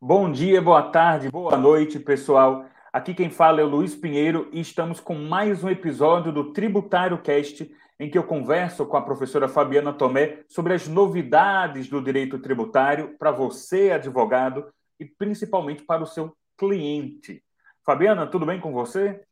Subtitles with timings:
[0.00, 2.66] Bom dia, boa tarde, boa noite, pessoal.
[2.92, 7.22] Aqui quem fala é o Luiz Pinheiro e estamos com mais um episódio do Tributário
[7.22, 12.38] Cast, em que eu converso com a professora Fabiana Tomé sobre as novidades do direito
[12.38, 14.66] tributário para você, advogado,
[14.98, 17.42] e principalmente para o seu cliente.
[17.84, 19.22] Fabiana, tudo bem com você?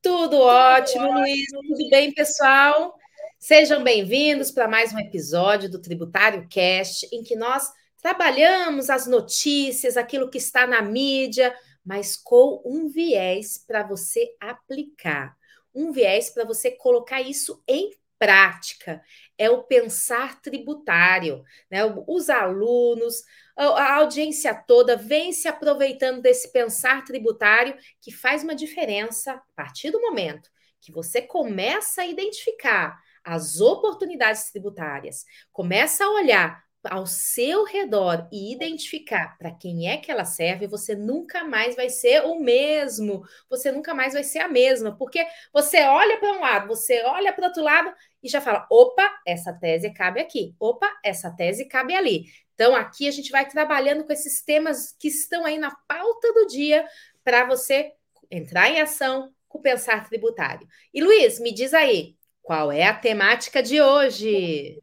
[0.00, 1.46] Tudo ótimo, Luiz.
[1.50, 2.94] Tudo bem, pessoal?
[3.38, 7.70] Sejam bem-vindos para mais um episódio do Tributário Cast, em que nós
[8.06, 11.52] Trabalhamos as notícias, aquilo que está na mídia,
[11.84, 15.36] mas com um viés para você aplicar,
[15.74, 19.02] um viés para você colocar isso em prática.
[19.36, 21.80] É o pensar tributário, né?
[22.06, 23.24] Os alunos,
[23.56, 29.90] a audiência toda vem se aproveitando desse pensar tributário que faz uma diferença a partir
[29.90, 30.48] do momento
[30.80, 38.52] que você começa a identificar as oportunidades tributárias, começa a olhar ao seu redor e
[38.52, 43.70] identificar para quem é que ela serve, você nunca mais vai ser o mesmo, você
[43.72, 47.46] nunca mais vai ser a mesma, porque você olha para um lado, você olha para
[47.46, 52.24] outro lado e já fala: opa, essa tese cabe aqui, opa, essa tese cabe ali.
[52.54, 56.46] Então, aqui a gente vai trabalhando com esses temas que estão aí na pauta do
[56.46, 56.86] dia
[57.22, 57.92] para você
[58.30, 60.66] entrar em ação com o pensar tributário.
[60.92, 64.82] E Luiz, me diz aí, qual é a temática de hoje?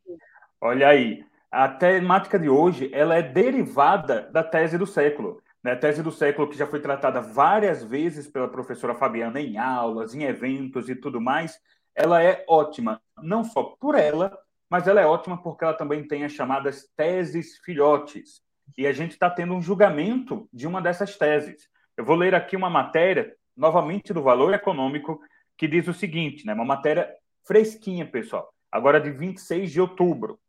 [0.61, 5.40] Olha aí, a temática de hoje ela é derivada da tese do século.
[5.64, 5.73] Né?
[5.73, 10.16] A tese do século que já foi tratada várias vezes pela professora Fabiana em aulas,
[10.16, 11.59] em eventos e tudo mais.
[11.94, 14.36] Ela é ótima, não só por ela,
[14.68, 18.42] mas ela é ótima porque ela também tem as chamadas teses filhotes.
[18.76, 21.70] E a gente está tendo um julgamento de uma dessas teses.
[21.96, 25.22] Eu vou ler aqui uma matéria, novamente do Valor Econômico,
[25.56, 26.54] que diz o seguinte, né?
[26.56, 27.14] uma matéria
[27.46, 30.40] fresquinha, pessoal, agora de 26 de outubro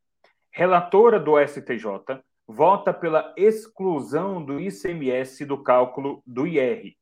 [0.57, 6.95] relatora do STJ, vota pela exclusão do ICMS do cálculo do IR.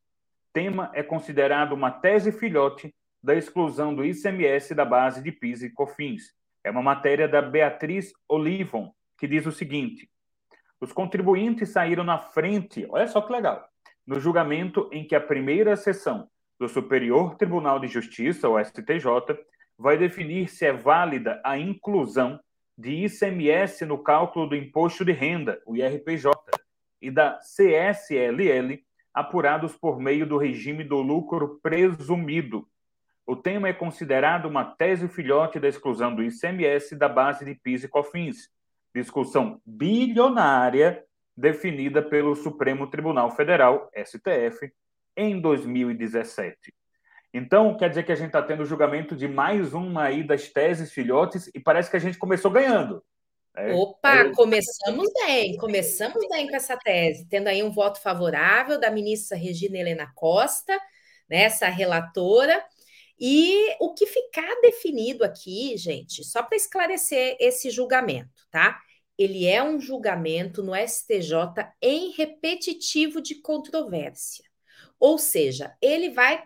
[0.55, 5.71] Tema é considerado uma tese filhote da exclusão do ICMS da base de PIS e
[5.71, 6.33] COFINS.
[6.65, 10.09] É uma matéria da Beatriz Olivon, que diz o seguinte:
[10.81, 13.69] os contribuintes saíram na frente, olha só que legal,
[14.07, 16.27] no julgamento em que a primeira sessão
[16.59, 19.05] do Superior Tribunal de Justiça, o STJ,
[19.77, 22.41] vai definir se é válida a inclusão
[22.77, 26.31] de ICMS no cálculo do imposto de renda, o IRPJ,
[27.01, 32.67] e da CSLL, apurados por meio do regime do lucro presumido.
[33.27, 37.85] O tema é considerado uma tese filhote da exclusão do ICMS da base de PIS
[37.85, 38.51] e COFINS,
[38.95, 41.05] discussão bilionária
[41.37, 44.73] definida pelo Supremo Tribunal Federal, STF,
[45.17, 46.75] em 2017.
[47.33, 50.49] Então, quer dizer que a gente está tendo o julgamento de mais uma aí das
[50.49, 53.03] teses filhotes e parece que a gente começou ganhando.
[53.57, 54.33] É, Opa, é...
[54.33, 59.79] começamos bem, começamos bem com essa tese, tendo aí um voto favorável da ministra Regina
[59.79, 60.79] Helena Costa,
[61.29, 62.63] né, essa relatora.
[63.19, 68.81] E o que ficar definido aqui, gente, só para esclarecer esse julgamento, tá?
[69.17, 74.45] Ele é um julgamento no STJ em repetitivo de controvérsia.
[74.99, 76.43] Ou seja, ele vai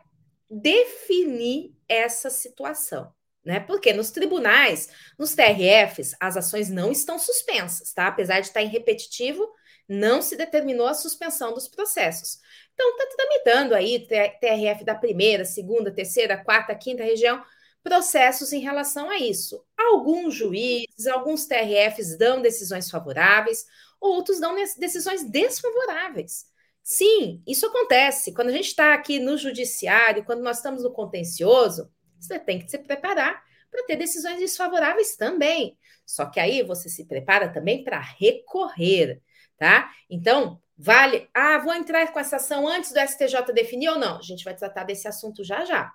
[0.51, 3.13] definir essa situação,
[3.45, 3.61] né?
[3.61, 8.09] Porque nos tribunais, nos TRFs, as ações não estão suspensas, tá?
[8.09, 9.47] Apesar de estar em repetitivo,
[9.89, 12.39] não se determinou a suspensão dos processos.
[12.75, 17.43] Então, está tramitando aí TRF da primeira, segunda, terceira, quarta, quinta região,
[17.83, 19.65] processos em relação a isso.
[19.77, 23.65] Alguns juízes, alguns TRFs dão decisões favoráveis,
[24.01, 26.47] outros dão decisões desfavoráveis.
[26.89, 28.33] Sim, isso acontece.
[28.33, 32.71] Quando a gente está aqui no judiciário, quando nós estamos no contencioso, você tem que
[32.71, 35.77] se preparar para ter decisões desfavoráveis também.
[36.07, 39.21] Só que aí você se prepara também para recorrer,
[39.59, 39.91] tá?
[40.09, 41.29] Então, vale.
[41.35, 44.19] Ah, vou entrar com essa ação antes do STJ definir ou não?
[44.19, 45.93] A gente vai tratar desse assunto já já.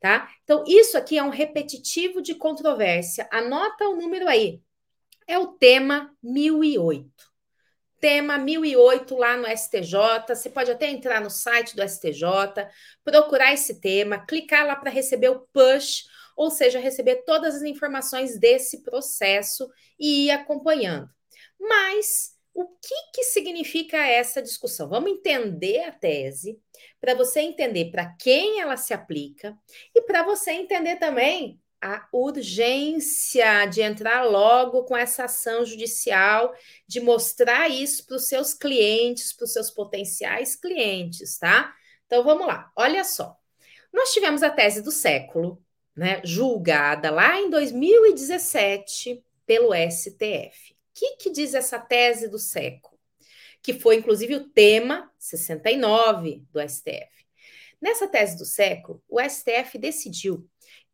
[0.00, 0.28] Tá?
[0.42, 3.28] Então, isso aqui é um repetitivo de controvérsia.
[3.30, 4.60] Anota o número aí.
[5.28, 7.33] É o tema 1008
[8.04, 10.28] tema 1008 lá no STJ.
[10.28, 12.68] Você pode até entrar no site do STJ,
[13.02, 16.04] procurar esse tema, clicar lá para receber o push,
[16.36, 21.08] ou seja, receber todas as informações desse processo e ir acompanhando.
[21.58, 24.86] Mas o que, que significa essa discussão?
[24.86, 26.60] Vamos entender a tese,
[27.00, 29.56] para você entender para quem ela se aplica
[29.94, 36.54] e para você entender também a urgência de entrar logo com essa ação judicial,
[36.86, 41.74] de mostrar isso para os seus clientes, para os seus potenciais clientes, tá?
[42.06, 43.36] Então vamos lá, olha só.
[43.92, 45.62] Nós tivemos a tese do século,
[45.94, 50.72] né, julgada lá em 2017 pelo STF.
[50.72, 52.94] O que, que diz essa tese do século?
[53.64, 57.24] que foi inclusive o tema 69 do STF.
[57.80, 60.46] Nessa tese do século, o STF decidiu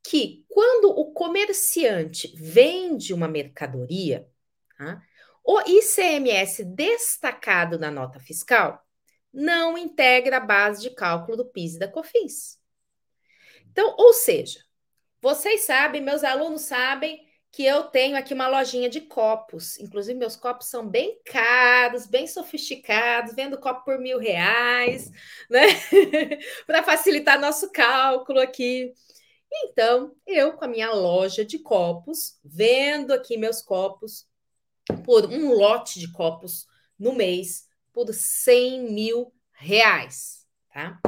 [0.02, 4.29] que quando o comerciante vende uma mercadoria,
[4.76, 5.02] tá,
[5.44, 8.85] o ICMS destacado na nota fiscal
[9.32, 12.58] não integra a base de cálculo do PIS e da COFINS.
[13.70, 14.61] Então, ou seja,
[15.20, 19.79] vocês sabem, meus alunos sabem que eu tenho aqui uma lojinha de copos.
[19.79, 25.11] Inclusive, meus copos são bem caros, bem sofisticados, vendo copo por mil reais,
[25.49, 25.67] né?
[26.67, 28.93] Para facilitar nosso cálculo aqui.
[29.52, 34.26] Então, eu, com a minha loja de copos, vendo aqui meus copos
[35.05, 36.67] por um lote de copos
[36.99, 41.00] no mês por 100 mil reais, tá?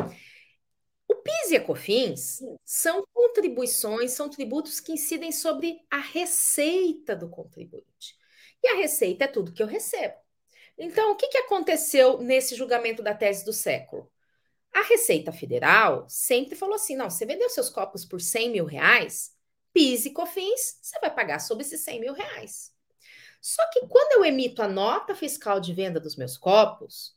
[1.09, 7.29] O PIS e a COFINS são contribuições, são tributos que incidem sobre a receita do
[7.29, 8.17] contribuinte.
[8.63, 10.15] E a receita é tudo que eu recebo.
[10.79, 14.11] Então, o que, que aconteceu nesse julgamento da tese do século?
[14.73, 19.33] A Receita Federal sempre falou assim: não, você vendeu seus copos por 100 mil reais,
[19.73, 22.73] PIS e COFINS, você vai pagar sobre esses 100 mil reais.
[23.41, 27.17] Só que quando eu emito a nota fiscal de venda dos meus copos,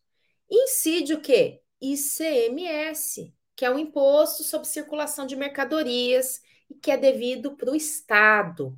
[0.50, 1.62] incide o quê?
[1.80, 7.76] ICMS, que é o imposto sobre circulação de mercadorias e que é devido para o
[7.76, 8.78] Estado.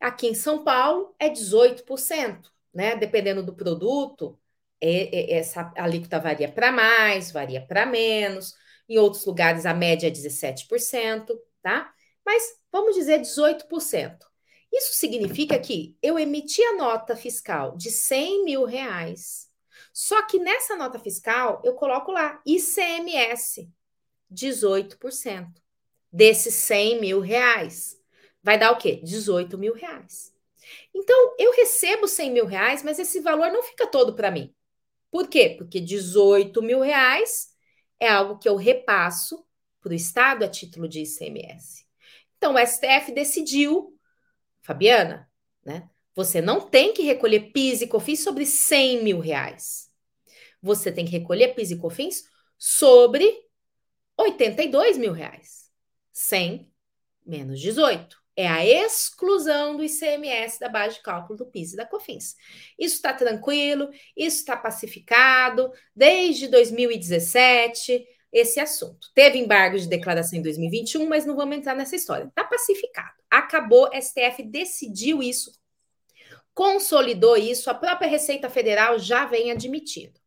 [0.00, 2.96] Aqui em São Paulo é 18%, né?
[2.96, 4.39] Dependendo do produto,
[4.80, 8.54] é, é, essa alíquota varia para mais, varia para menos.
[8.88, 11.26] Em outros lugares a média é 17%,
[11.62, 11.92] tá?
[12.24, 12.42] Mas
[12.72, 14.18] vamos dizer 18%.
[14.72, 19.50] Isso significa que eu emiti a nota fiscal de 100 mil reais,
[19.92, 23.68] só que nessa nota fiscal eu coloco lá ICMS,
[24.30, 25.60] 18%
[26.12, 27.98] desses 100 mil reais.
[28.42, 29.00] Vai dar o quê?
[29.02, 30.32] 18 mil reais.
[30.94, 34.54] Então, eu recebo 100 mil reais, mas esse valor não fica todo para mim.
[35.10, 35.54] Por quê?
[35.58, 37.48] Porque 18 mil reais
[37.98, 39.44] é algo que eu repasso
[39.80, 41.86] para o Estado a título de ICMS.
[42.36, 43.98] Então, o STF decidiu,
[44.62, 45.30] Fabiana,
[45.64, 45.88] né?
[46.14, 49.90] Você não tem que recolher PIS e COFINS sobre 100 mil reais.
[50.62, 52.24] Você tem que recolher PIS e COFINS
[52.58, 53.32] sobre
[54.16, 55.70] 82 mil reais.
[56.12, 56.70] 100
[57.24, 58.19] menos 18.
[58.40, 62.36] É a exclusão do ICMS da base de cálculo do PIS e da COFINS.
[62.78, 68.02] Isso está tranquilo, isso está pacificado desde 2017,
[68.32, 69.08] esse assunto.
[69.14, 72.24] Teve embargo de declaração em 2021, mas não vamos entrar nessa história.
[72.24, 73.12] Está pacificado.
[73.30, 75.52] Acabou, STF decidiu isso,
[76.54, 80.18] consolidou isso, a própria Receita Federal já vem admitindo.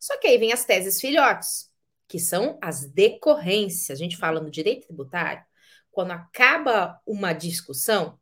[0.00, 1.68] Só que aí vem as teses filhotes
[2.08, 3.90] que são as decorrências.
[3.90, 5.44] A gente fala no direito tributário,
[5.90, 8.18] quando acaba uma discussão,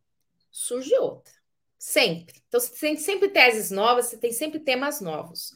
[0.51, 1.35] surge outra.
[1.79, 2.43] Sempre.
[2.49, 5.53] Então, você tem sempre teses novas, você tem sempre temas novos.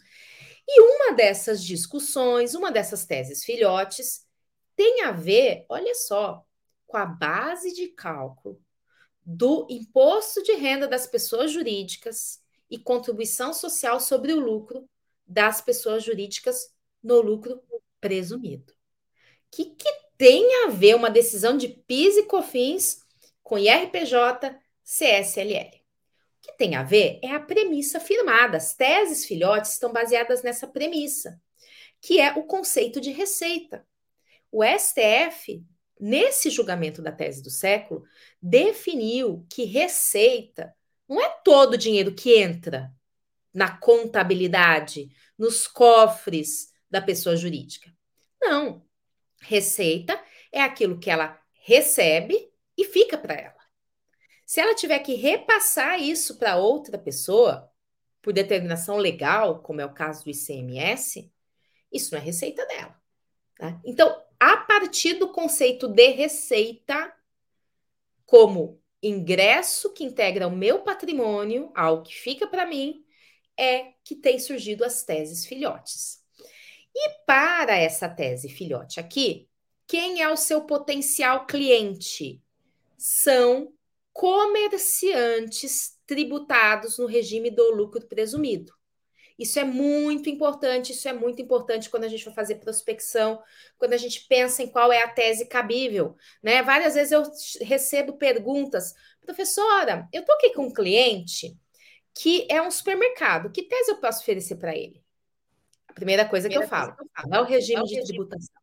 [0.68, 4.26] E uma dessas discussões, uma dessas teses filhotes,
[4.76, 6.44] tem a ver, olha só,
[6.86, 8.60] com a base de cálculo
[9.24, 14.88] do imposto de renda das pessoas jurídicas e contribuição social sobre o lucro
[15.26, 17.62] das pessoas jurídicas no lucro
[18.00, 18.72] presumido.
[18.72, 18.76] O
[19.50, 19.88] que, que
[20.20, 23.02] tem a ver uma decisão de PIS e COFINS
[23.42, 25.70] com IRPJ, CSLL?
[25.70, 28.58] O que tem a ver é a premissa firmada.
[28.58, 31.40] As teses filhotes estão baseadas nessa premissa,
[32.02, 33.82] que é o conceito de receita.
[34.52, 35.64] O STF,
[35.98, 38.04] nesse julgamento da tese do século,
[38.42, 40.76] definiu que receita
[41.08, 42.92] não é todo o dinheiro que entra
[43.54, 45.08] na contabilidade,
[45.38, 47.90] nos cofres da pessoa jurídica.
[48.38, 48.89] Não.
[49.40, 50.20] Receita
[50.52, 53.60] é aquilo que ela recebe e fica para ela.
[54.46, 57.70] Se ela tiver que repassar isso para outra pessoa,
[58.20, 61.32] por determinação legal, como é o caso do ICMS,
[61.92, 63.00] isso não é receita dela.
[63.56, 63.80] Tá?
[63.84, 67.12] Então, a partir do conceito de receita,
[68.26, 73.04] como ingresso que integra o meu patrimônio, algo que fica para mim,
[73.56, 76.19] é que tem surgido as teses filhotes.
[76.94, 79.48] E para essa tese, filhote, aqui,
[79.86, 82.42] quem é o seu potencial cliente?
[82.96, 83.72] São
[84.12, 88.72] comerciantes tributados no regime do lucro presumido.
[89.40, 93.42] Isso é muito importante, isso é muito importante quando a gente vai fazer prospecção,
[93.78, 96.62] quando a gente pensa em qual é a tese cabível, né?
[96.62, 97.22] Várias vezes eu
[97.62, 101.56] recebo perguntas, professora, eu tô aqui com um cliente
[102.14, 104.99] que é um supermercado, que tese eu posso oferecer para ele?
[105.90, 106.94] A primeira coisa que eu falo,
[107.32, 108.54] é o regime de tributação.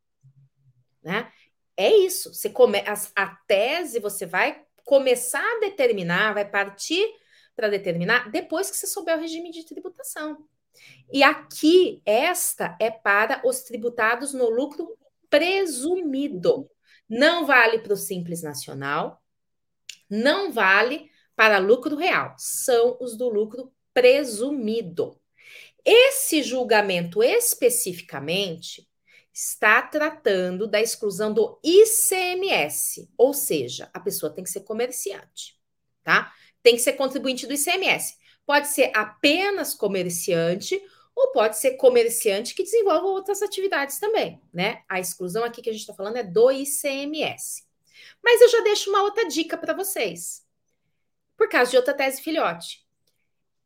[1.03, 1.29] Né?
[1.75, 2.33] É isso.
[2.33, 2.79] Você come...
[2.79, 7.05] a, a tese você vai começar a determinar, vai partir
[7.53, 10.47] para determinar depois que você souber o regime de tributação.
[11.11, 14.97] E aqui, esta é para os tributados no lucro
[15.29, 16.69] presumido.
[17.09, 19.21] Não vale para o Simples Nacional,
[20.09, 25.19] não vale para lucro real, são os do lucro presumido.
[25.89, 28.85] Esse julgamento especificamente
[29.33, 35.57] está tratando da exclusão do ICMS, ou seja, a pessoa tem que ser comerciante,
[36.03, 36.33] tá?
[36.61, 38.17] Tem que ser contribuinte do ICMS.
[38.45, 40.77] Pode ser apenas comerciante
[41.15, 44.81] ou pode ser comerciante que desenvolva outras atividades também, né?
[44.89, 47.63] A exclusão aqui que a gente está falando é do ICMS.
[48.21, 50.45] Mas eu já deixo uma outra dica para vocês.
[51.37, 52.86] Por causa de outra tese filhote.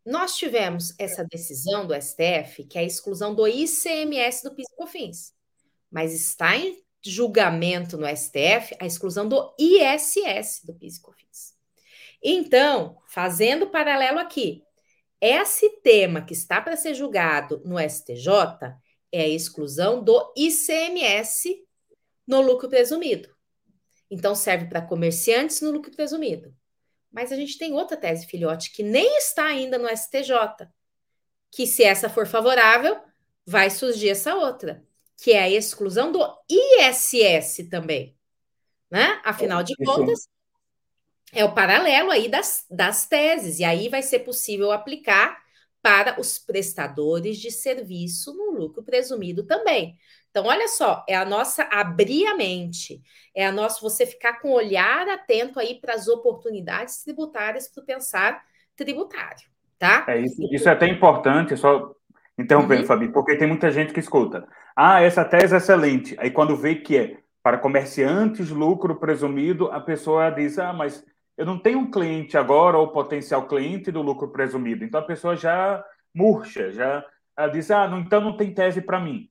[0.05, 4.75] Nós tivemos essa decisão do STF, que é a exclusão do ICMS do PIS e
[4.75, 5.34] COFINS.
[5.91, 11.53] Mas está em julgamento no STF a exclusão do ISS do PIS e COFINS.
[12.24, 14.63] Então, fazendo paralelo aqui,
[15.20, 18.75] esse tema que está para ser julgado no STJ
[19.12, 21.63] é a exclusão do ICMS
[22.25, 23.29] no lucro presumido.
[24.10, 26.55] Então, serve para comerciantes no lucro presumido.
[27.11, 30.67] Mas a gente tem outra tese filhote que nem está ainda no STJ,
[31.51, 32.97] que se essa for favorável,
[33.45, 34.83] vai surgir essa outra,
[35.17, 38.15] que é a exclusão do ISS também.
[38.89, 39.21] Né?
[39.23, 40.27] Afinal de contas,
[41.33, 45.41] é o paralelo aí das, das teses, e aí vai ser possível aplicar
[45.81, 49.97] para os prestadores de serviço no lucro presumido também.
[50.31, 53.01] Então, olha só, é a nossa abrir a mente,
[53.35, 57.83] é a nossa você ficar com o olhar atento aí para as oportunidades tributárias para
[57.83, 58.41] o pensar
[58.75, 59.45] tributário,
[59.77, 60.05] tá?
[60.07, 61.93] É isso, isso é até importante, só
[62.39, 62.88] interrompendo, uhum.
[62.88, 64.47] Fabi, porque tem muita gente que escuta.
[64.75, 66.15] Ah, essa tese é excelente.
[66.17, 71.03] Aí quando vê que é para comerciantes lucro presumido, a pessoa diz: "Ah, mas
[71.38, 74.85] eu não tenho um cliente agora ou potencial cliente do lucro presumido.
[74.85, 75.83] Então a pessoa já
[76.13, 77.03] murcha, já
[77.51, 79.30] diz: ah, não, então não tem tese para mim.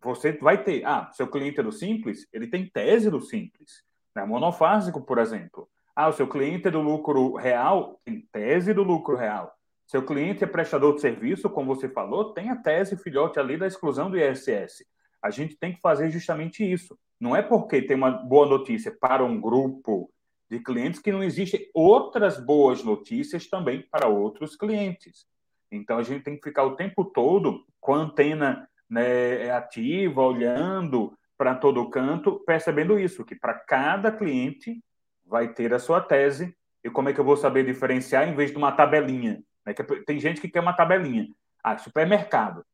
[0.00, 0.84] Você vai ter.
[0.84, 3.82] Ah, seu cliente é do Simples, ele tem tese do Simples.
[4.14, 4.24] Né?
[4.24, 5.68] Monofásico, por exemplo.
[5.94, 9.52] Ah, o seu cliente é do lucro real, tem tese do lucro real.
[9.86, 13.66] Seu cliente é prestador de serviço, como você falou, tem a tese filhote ali da
[13.66, 14.84] exclusão do ISS.
[15.22, 16.98] A gente tem que fazer justamente isso.
[17.20, 20.10] Não é porque tem uma boa notícia para um grupo
[20.50, 25.26] de clientes que não existem outras boas notícias também para outros clientes.
[25.70, 31.16] Então a gente tem que ficar o tempo todo com a antena né, ativa, olhando
[31.38, 34.84] para todo canto, percebendo isso, que para cada cliente
[35.24, 36.54] vai ter a sua tese.
[36.84, 39.42] E como é que eu vou saber diferenciar em vez de uma tabelinha?
[39.64, 39.72] Né?
[40.06, 41.26] Tem gente que quer uma tabelinha.
[41.64, 42.66] Ah, supermercado,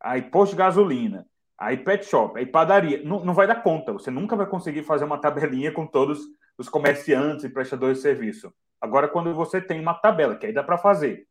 [0.00, 1.26] aí posto de gasolina,
[1.58, 3.02] aí pet shop, aí padaria.
[3.04, 3.92] Não, não vai dar conta.
[3.92, 6.20] Você nunca vai conseguir fazer uma tabelinha com todos
[6.56, 8.50] os comerciantes e prestadores de serviço.
[8.80, 11.26] Agora, quando você tem uma tabela, que aí dá para fazer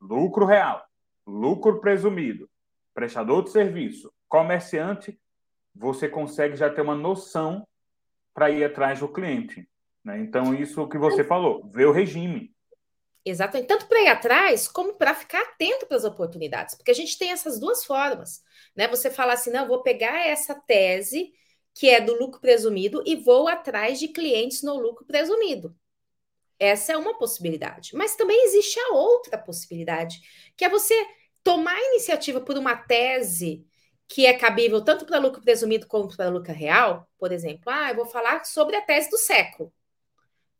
[0.00, 0.84] lucro real,
[1.26, 2.48] lucro presumido,
[2.94, 5.18] prestador de serviço, comerciante,
[5.74, 7.66] você consegue já ter uma noção
[8.34, 9.68] para ir atrás do cliente.
[10.04, 10.18] Né?
[10.20, 12.52] Então, isso que você falou, ver o regime.
[13.24, 17.16] Exatamente, tanto para ir atrás, como para ficar atento para as oportunidades, porque a gente
[17.16, 18.42] tem essas duas formas.
[18.74, 18.88] Né?
[18.88, 21.32] Você fala assim, não, vou pegar essa tese
[21.74, 25.74] que é do lucro presumido, e vou atrás de clientes no lucro presumido.
[26.58, 27.90] Essa é uma possibilidade.
[27.94, 30.20] Mas também existe a outra possibilidade,
[30.56, 30.94] que é você
[31.42, 33.66] tomar iniciativa por uma tese
[34.08, 37.08] que é cabível tanto para lucro presumido quanto para lucro real.
[37.18, 39.72] Por exemplo, ah, eu vou falar sobre a tese do século.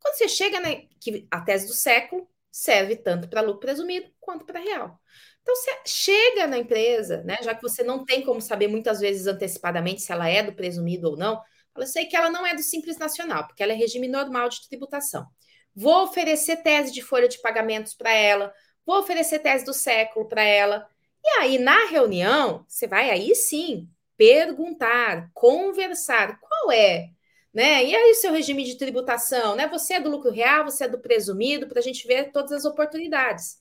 [0.01, 0.71] Quando você chega na
[1.01, 5.01] que a tese do século serve tanto para lucro presumido quanto para real.
[5.41, 7.39] Então, você chega na empresa, né?
[7.43, 11.11] Já que você não tem como saber muitas vezes antecipadamente se ela é do presumido
[11.11, 11.41] ou não,
[11.77, 14.69] eu sei que ela não é do Simples Nacional, porque ela é regime normal de
[14.69, 15.27] tributação.
[15.75, 18.53] Vou oferecer tese de folha de pagamentos para ela,
[18.87, 20.89] vou oferecer tese do século para ela.
[21.25, 27.11] E aí, na reunião, você vai aí sim perguntar, conversar qual é,
[27.53, 27.85] né?
[27.85, 29.69] E aí, o seu regime de tributação, né?
[29.69, 32.65] Você é do lucro real, você é do presumido, para a gente ver todas as
[32.65, 33.61] oportunidades.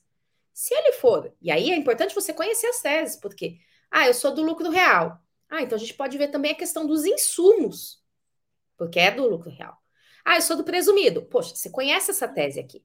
[0.52, 3.58] Se ele for, e aí é importante você conhecer as teses, porque,
[3.90, 5.18] ah, eu sou do lucro real.
[5.48, 8.02] Ah, então a gente pode ver também a questão dos insumos,
[8.76, 9.76] porque é do lucro real.
[10.24, 11.22] Ah, eu sou do presumido.
[11.22, 12.84] Poxa, você conhece essa tese aqui.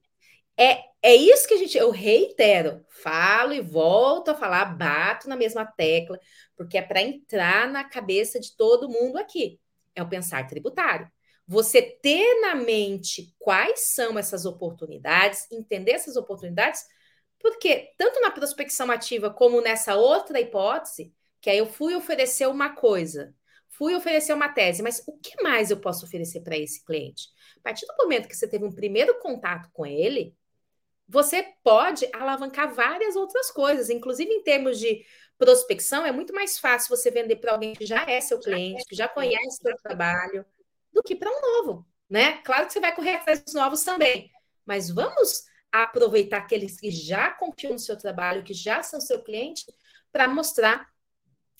[0.57, 5.35] É, é isso que a gente, eu reitero, falo e volto a falar, bato na
[5.35, 6.19] mesma tecla,
[6.55, 9.59] porque é para entrar na cabeça de todo mundo aqui.
[9.95, 11.09] É o pensar tributário.
[11.47, 16.83] Você ter na mente quais são essas oportunidades, entender essas oportunidades,
[17.39, 22.69] porque tanto na prospecção ativa como nessa outra hipótese, que aí eu fui oferecer uma
[22.75, 23.33] coisa,
[23.69, 27.29] fui oferecer uma tese, mas o que mais eu posso oferecer para esse cliente?
[27.57, 30.35] A partir do momento que você teve um primeiro contato com ele,
[31.07, 35.05] você pode alavancar várias outras coisas, inclusive em termos de
[35.37, 38.95] prospecção, é muito mais fácil você vender para alguém que já é seu cliente, que
[38.95, 40.45] já conhece o seu trabalho,
[40.91, 42.41] do que para um novo, né?
[42.43, 44.31] Claro que você vai correr atrás dos novos também,
[44.65, 49.65] mas vamos aproveitar aqueles que já confiam no seu trabalho, que já são seu cliente,
[50.11, 50.87] para mostrar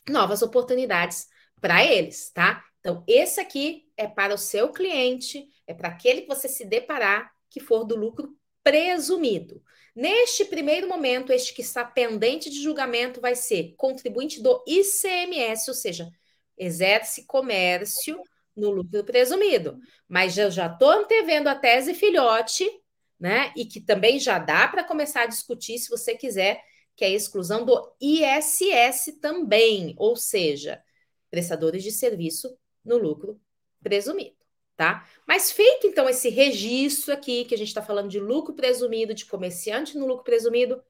[0.10, 1.28] novas oportunidades
[1.62, 2.64] para eles, tá?
[2.80, 7.32] Então, esse aqui é para o seu cliente, é para aquele que você se deparar
[7.50, 8.36] que for do lucro
[8.68, 9.64] presumido.
[9.96, 15.74] Neste primeiro momento, este que está pendente de julgamento vai ser contribuinte do ICMS, ou
[15.74, 16.12] seja,
[16.58, 18.22] exerce comércio
[18.54, 19.80] no lucro presumido.
[20.06, 22.70] Mas eu já estou antevendo a tese filhote,
[23.18, 23.54] né?
[23.56, 26.62] E que também já dá para começar a discutir, se você quiser,
[26.94, 30.84] que é a exclusão do ISS também, ou seja,
[31.32, 33.40] prestadores de serviço no lucro
[33.82, 34.37] presumido
[34.78, 35.06] tá?
[35.28, 39.26] Mas feito então esse registro aqui, que a gente está falando de lucro presumido, de
[39.26, 40.82] comerciante no lucro presumido,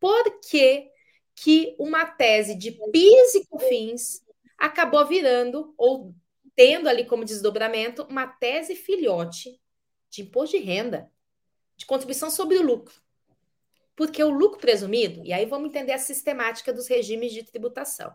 [0.00, 0.90] por que,
[1.34, 4.24] que uma tese de PIS e COFINS
[4.58, 6.14] acabou virando, ou
[6.56, 9.60] tendo ali como desdobramento, uma tese filhote
[10.08, 11.12] de imposto de renda,
[11.76, 12.94] de contribuição sobre o lucro?
[13.94, 18.14] Porque o lucro presumido, e aí vamos entender a sistemática dos regimes de tributação.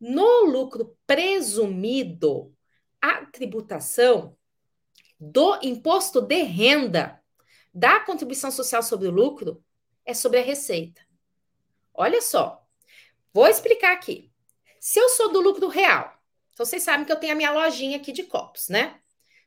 [0.00, 2.54] No lucro presumido,
[3.00, 4.36] a tributação
[5.18, 7.22] do imposto de renda
[7.72, 9.62] da contribuição social sobre o lucro
[10.04, 11.00] é sobre a receita.
[11.92, 12.64] Olha só,
[13.32, 14.32] vou explicar aqui.
[14.80, 16.18] Se eu sou do lucro real,
[16.52, 19.00] então vocês sabem que eu tenho a minha lojinha aqui de copos, né?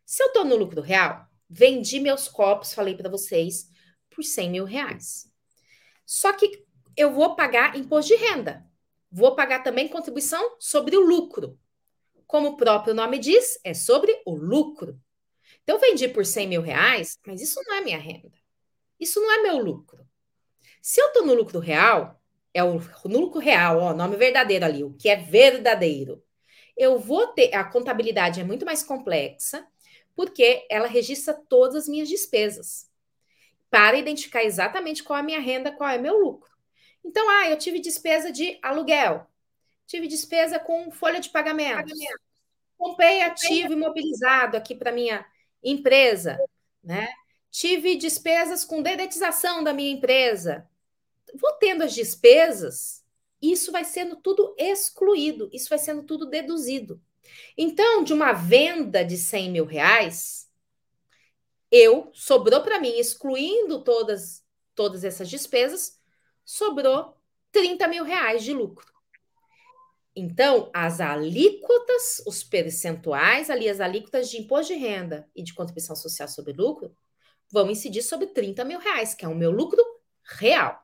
[0.06, 3.70] Se eu estou no lucro real, vendi meus copos, falei para vocês,
[4.10, 5.32] por 100 mil reais.
[6.06, 6.66] Só que
[6.96, 8.66] eu vou pagar imposto de renda.
[9.10, 11.60] Vou pagar também contribuição sobre o lucro.
[12.32, 14.98] Como o próprio nome diz, é sobre o lucro.
[15.64, 18.32] Então, eu vendi por 100 mil reais, mas isso não é minha renda.
[18.98, 20.08] Isso não é meu lucro.
[20.82, 22.24] Se eu estou no lucro real,
[22.54, 26.24] é o no lucro real, ó, nome verdadeiro ali, o que é verdadeiro.
[26.78, 27.54] Eu vou ter.
[27.54, 29.68] A contabilidade é muito mais complexa,
[30.16, 32.90] porque ela registra todas as minhas despesas
[33.70, 36.50] para identificar exatamente qual é a minha renda, qual é meu lucro.
[37.04, 39.28] Então, ah, eu tive despesa de aluguel,
[39.92, 41.94] tive despesa com folha de pagamento,
[42.78, 45.26] comprei ativo imobilizado aqui para minha
[45.62, 46.38] empresa,
[46.82, 47.10] né?
[47.50, 50.66] Tive despesas com dedetização da minha empresa.
[51.36, 53.04] Vou tendo as despesas,
[53.42, 57.02] isso vai sendo tudo excluído, isso vai sendo tudo deduzido.
[57.58, 60.50] Então, de uma venda de 100 mil reais,
[61.70, 64.42] eu sobrou para mim, excluindo todas,
[64.74, 66.00] todas essas despesas,
[66.46, 67.18] sobrou
[67.52, 68.92] 30 mil reais de lucro.
[70.16, 75.96] Então, as alíquotas, os percentuais ali, as alíquotas de imposto de renda e de contribuição
[75.96, 76.96] social sobre lucro,
[77.50, 79.82] vão incidir sobre 30 mil reais, que é o meu lucro
[80.24, 80.82] real.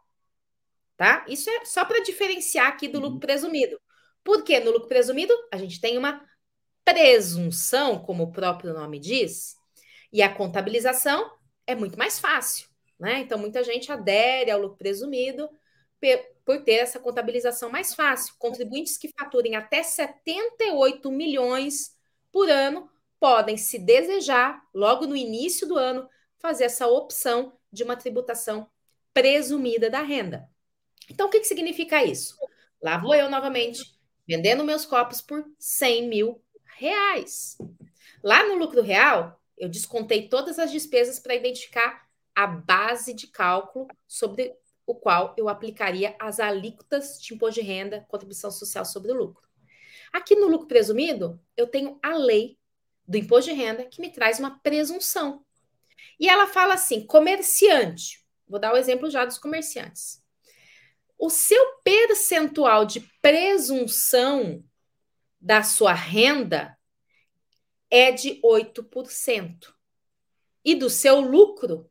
[0.95, 1.25] Tá?
[1.27, 3.19] Isso é só para diferenciar aqui do lucro uhum.
[3.19, 3.79] presumido.
[4.23, 6.25] Porque no lucro presumido, a gente tem uma
[6.83, 9.55] presunção, como o próprio nome diz,
[10.11, 11.29] e a contabilização
[11.65, 12.67] é muito mais fácil.
[12.97, 13.19] Né?
[13.19, 15.49] Então, muita gente adere ao lucro presumido
[16.45, 18.35] por ter essa contabilização mais fácil.
[18.37, 21.95] Contribuintes que faturem até 78 milhões
[22.31, 26.07] por ano podem, se desejar, logo no início do ano,
[26.39, 28.69] fazer essa opção de uma tributação
[29.13, 30.47] presumida da renda.
[31.09, 32.37] Então, o que, que significa isso?
[32.81, 36.43] Lá vou eu novamente vendendo meus copos por 100 mil
[36.77, 37.57] reais.
[38.23, 42.05] Lá no lucro real, eu descontei todas as despesas para identificar
[42.35, 44.53] a base de cálculo sobre
[44.87, 49.45] o qual eu aplicaria as alíquotas de imposto de renda, contribuição social sobre o lucro.
[50.13, 52.57] Aqui no lucro presumido, eu tenho a lei
[53.05, 55.45] do imposto de renda que me traz uma presunção.
[56.17, 60.23] E ela fala assim: comerciante, vou dar o exemplo já dos comerciantes.
[61.19, 64.63] O seu percentual de presunção
[65.41, 66.77] da sua renda
[67.89, 69.73] é de 8%.
[70.63, 71.89] E do seu lucro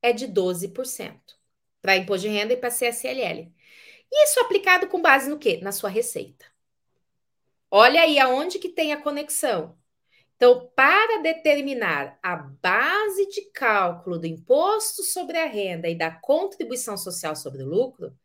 [0.00, 1.37] é de 12%
[1.80, 3.52] para imposto de renda e para CSLL.
[4.10, 5.58] Isso aplicado com base no quê?
[5.62, 6.46] Na sua receita.
[7.70, 9.76] Olha aí aonde que tem a conexão.
[10.36, 16.96] Então, para determinar a base de cálculo do imposto sobre a renda e da contribuição
[16.96, 18.16] social sobre o lucro,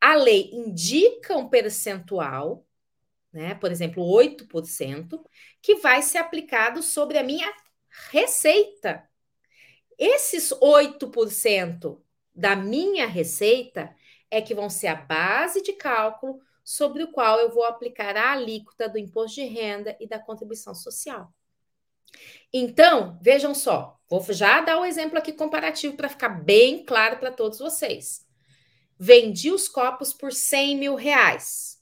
[0.00, 2.66] a lei indica um percentual,
[3.32, 5.24] né, por exemplo, 8%,
[5.62, 7.50] que vai ser aplicado sobre a minha
[8.10, 9.08] receita.
[9.96, 12.02] Esses 8%
[12.34, 13.94] da minha receita
[14.30, 18.32] é que vão ser a base de cálculo sobre o qual eu vou aplicar a
[18.32, 21.32] alíquota do imposto de renda e da contribuição social.
[22.52, 27.18] Então, vejam só, vou já dar o um exemplo aqui comparativo para ficar bem claro
[27.18, 28.26] para todos vocês.
[28.98, 31.80] Vendi os copos por 100 mil reais.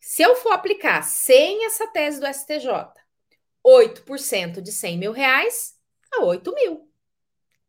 [0.00, 2.92] Se eu for aplicar sem essa tese do STJ,
[3.64, 5.78] 8% de 100 mil reais
[6.12, 6.91] a 8 mil.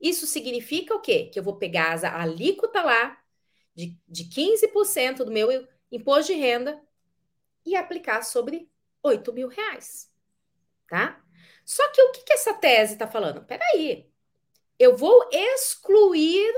[0.03, 1.29] Isso significa o quê?
[1.31, 3.17] Que eu vou pegar a alíquota lá
[3.73, 6.83] de, de 15% do meu imposto de renda
[7.65, 8.69] e aplicar sobre
[9.01, 10.11] 8 mil reais.
[10.89, 11.23] Tá?
[11.63, 13.45] Só que o que, que essa tese está falando?
[13.45, 14.11] Peraí,
[14.77, 16.53] eu vou excluir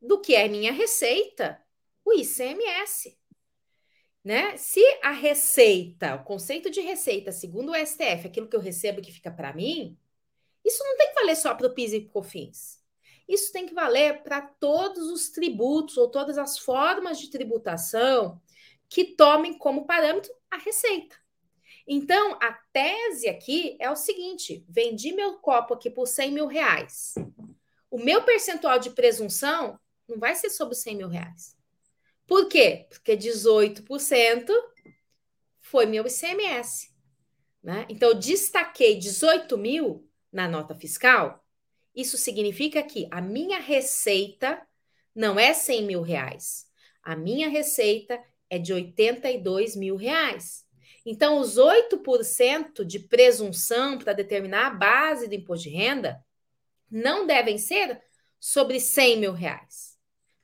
[0.00, 1.60] do que é minha receita
[2.04, 3.18] o ICMS.
[4.22, 4.56] Né?
[4.56, 9.10] Se a receita, o conceito de receita, segundo o STF, aquilo que eu recebo que
[9.10, 9.98] fica para mim,
[10.64, 12.82] isso não tem que valer só para o PIS e COFINS.
[13.28, 18.40] Isso tem que valer para todos os tributos ou todas as formas de tributação
[18.88, 21.16] que tomem como parâmetro a receita.
[21.86, 27.14] Então, a tese aqui é o seguinte: vendi meu copo aqui por 100 mil reais.
[27.90, 31.56] O meu percentual de presunção não vai ser sobre 100 mil reais.
[32.26, 32.86] Por quê?
[32.88, 34.50] Porque 18%
[35.60, 36.90] foi meu ICMS.
[37.62, 37.86] Né?
[37.88, 41.42] Então, eu destaquei 18 mil na nota fiscal.
[41.94, 44.60] Isso significa que a minha receita
[45.14, 46.66] não é 100 mil reais.
[47.00, 48.20] A minha receita
[48.50, 50.64] é de 82 mil reais.
[51.06, 56.20] Então, os 8% de presunção para determinar a base do imposto de renda
[56.90, 58.02] não devem ser
[58.40, 59.96] sobre 100 mil reais,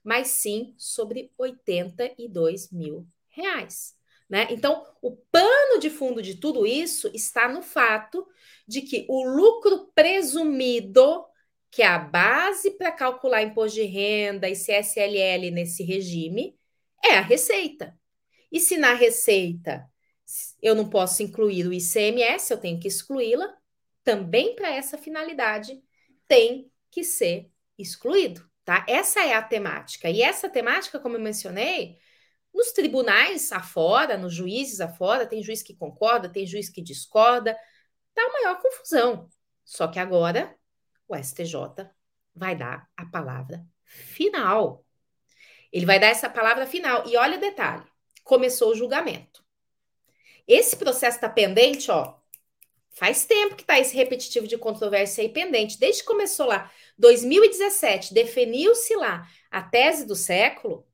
[0.05, 4.00] mas sim sobre 82 mil reais.
[4.31, 4.47] Né?
[4.51, 8.25] Então, o pano de fundo de tudo isso está no fato
[8.67, 11.25] de que o lucro presumido,
[11.69, 16.57] que é a base para calcular imposto de renda e CSLL nesse regime,
[17.05, 17.99] é a receita.
[18.53, 19.85] E se na receita
[20.63, 23.53] eu não posso incluir o ICMS, eu tenho que excluí-la,
[24.05, 25.83] também para essa finalidade
[26.29, 28.87] tem que ser excluído, tá?
[28.89, 30.09] Essa é a temática.
[30.09, 31.99] E essa temática, como eu mencionei,
[32.53, 37.57] nos tribunais afora, nos juízes afora, tem juiz que concorda, tem juiz que discorda,
[38.15, 39.29] tá a maior confusão.
[39.65, 40.55] Só que agora
[41.09, 41.89] o STJ
[42.35, 44.85] vai dar a palavra final.
[45.73, 47.07] Ele vai dar essa palavra final.
[47.07, 47.85] E olha o detalhe:
[48.25, 49.45] começou o julgamento.
[50.47, 52.19] Esse processo está pendente, ó.
[52.91, 55.79] Faz tempo que está esse repetitivo de controvérsia aí pendente.
[55.79, 60.85] Desde que começou lá, 2017, definiu-se lá a tese do século,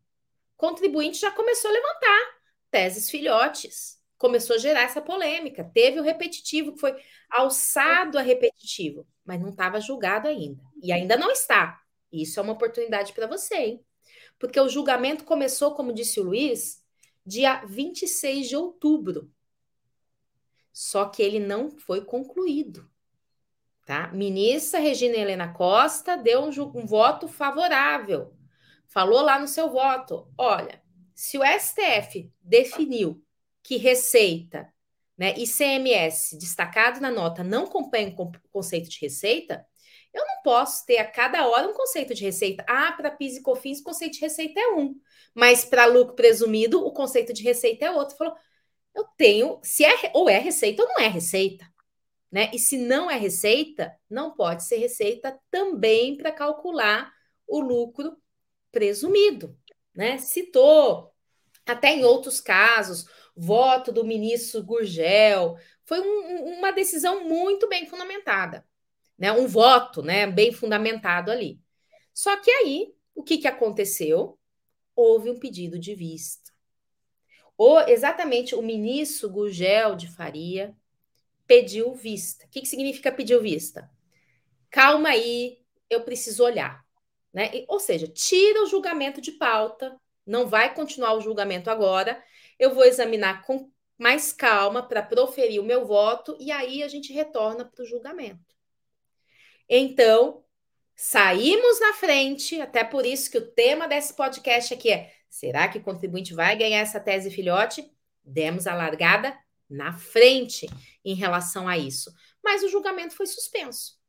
[0.56, 2.36] contribuinte já começou a levantar
[2.70, 3.96] teses filhotes.
[4.18, 5.70] Começou a gerar essa polêmica.
[5.74, 6.96] Teve o repetitivo, que foi
[7.30, 10.62] alçado a repetitivo, mas não estava julgado ainda.
[10.82, 11.78] E ainda não está.
[12.10, 13.84] Isso é uma oportunidade para você, hein?
[14.38, 16.82] Porque o julgamento começou, como disse o Luiz,
[17.26, 19.30] dia 26 de outubro
[20.76, 22.86] só que ele não foi concluído.
[23.86, 24.08] Tá?
[24.08, 28.35] Ministra Regina Helena Costa deu um, um voto favorável.
[28.96, 30.82] Falou lá no seu voto: olha,
[31.14, 33.22] se o STF definiu
[33.62, 34.72] que receita,
[35.18, 39.66] né, ICMS destacado na nota não acompanha o conceito de receita,
[40.14, 42.64] eu não posso ter a cada hora um conceito de receita.
[42.66, 44.94] Ah, para PIS e COFINS, o conceito de receita é um,
[45.34, 48.16] mas para lucro presumido, o conceito de receita é outro.
[48.16, 48.34] Falou,
[48.94, 51.66] eu tenho, se é ou é receita ou não é receita,
[52.32, 52.50] né?
[52.50, 57.12] E se não é receita, não pode ser receita também para calcular
[57.46, 58.16] o lucro
[58.76, 59.58] presumido,
[59.94, 60.18] né?
[60.18, 61.10] Citou
[61.64, 68.66] até em outros casos, voto do ministro Gurgel, foi um, uma decisão muito bem fundamentada,
[69.18, 69.32] né?
[69.32, 71.58] Um voto, né, bem fundamentado ali.
[72.12, 74.38] Só que aí, o que, que aconteceu?
[74.94, 76.52] Houve um pedido de vista.
[77.56, 80.76] O, exatamente o ministro Gugel de Faria
[81.46, 82.44] pediu vista.
[82.44, 83.90] O que, que significa pediu vista?
[84.68, 86.85] Calma aí, eu preciso olhar.
[87.36, 87.50] Né?
[87.68, 92.24] Ou seja, tira o julgamento de pauta, não vai continuar o julgamento agora,
[92.58, 97.12] eu vou examinar com mais calma para proferir o meu voto e aí a gente
[97.12, 98.56] retorna para o julgamento.
[99.68, 100.42] Então,
[100.94, 105.76] saímos na frente, até por isso que o tema desse podcast aqui é Será que
[105.76, 107.86] o contribuinte vai ganhar essa tese filhote?
[108.24, 110.66] Demos a largada na frente
[111.04, 112.10] em relação a isso.
[112.42, 114.00] Mas o julgamento foi suspenso.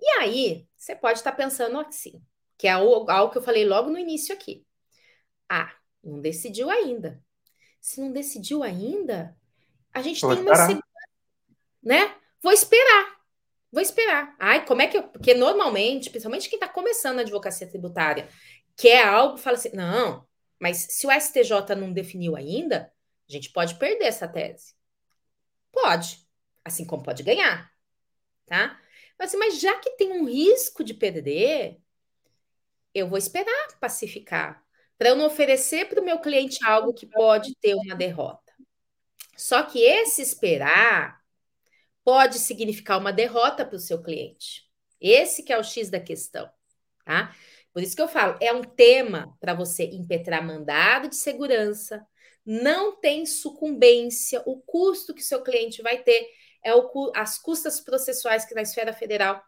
[0.00, 2.22] E aí, você pode estar pensando assim,
[2.60, 4.66] que é algo que eu falei logo no início aqui.
[5.48, 7.24] Ah, não decidiu ainda.
[7.80, 9.34] Se não decidiu ainda,
[9.94, 10.86] a gente Vou tem uma segurança,
[11.82, 12.14] né?
[12.42, 13.18] Vou esperar.
[13.72, 14.36] Vou esperar.
[14.38, 15.04] Ai, como é que eu.
[15.04, 18.28] Porque normalmente, principalmente quem está começando a advocacia tributária,
[18.76, 20.28] quer algo, fala assim: não,
[20.60, 22.92] mas se o STJ não definiu ainda,
[23.26, 24.74] a gente pode perder essa tese.
[25.72, 26.28] Pode.
[26.62, 27.72] assim como pode ganhar,
[28.44, 28.78] tá?
[29.18, 31.80] Assim, mas já que tem um risco de perder,
[33.00, 34.62] eu vou esperar pacificar,
[34.98, 38.52] para eu não oferecer para o meu cliente algo que pode ter uma derrota.
[39.36, 41.20] Só que esse esperar
[42.04, 44.68] pode significar uma derrota para o seu cliente.
[45.00, 46.50] Esse que é o X da questão,
[47.04, 47.34] tá?
[47.72, 52.06] Por isso que eu falo, é um tema para você impetrar mandado de segurança,
[52.44, 56.28] não tem sucumbência, o custo que seu cliente vai ter
[56.62, 59.42] é o, as custas processuais que na esfera federal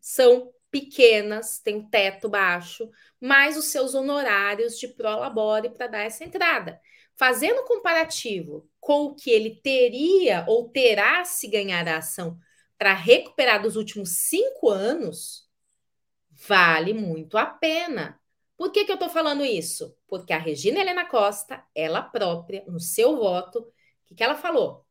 [0.00, 6.80] são pequenas, tem teto baixo, mais os seus honorários de prolabore para dar essa entrada.
[7.14, 12.38] Fazendo comparativo com o que ele teria ou terá se ganhar a ação
[12.78, 15.46] para recuperar dos últimos cinco anos,
[16.30, 18.18] vale muito a pena.
[18.56, 19.94] Por que, que eu estou falando isso?
[20.08, 23.72] Porque a Regina Helena Costa, ela própria, no seu voto, o
[24.06, 24.86] que, que ela falou?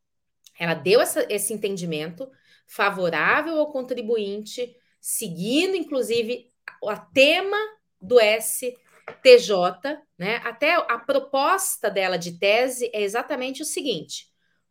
[0.58, 2.30] Ela deu essa, esse entendimento
[2.66, 6.48] favorável ao contribuinte, seguindo, inclusive,
[6.80, 7.58] o tema
[8.00, 10.36] do STJ, né?
[10.44, 14.28] Até a proposta dela de tese é exatamente o seguinte: